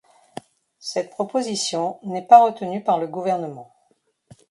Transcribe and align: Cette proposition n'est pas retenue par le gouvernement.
Cette 0.79 1.11
proposition 1.11 1.99
n'est 2.01 2.25
pas 2.25 2.43
retenue 2.43 2.83
par 2.83 2.97
le 2.97 3.05
gouvernement. 3.05 3.71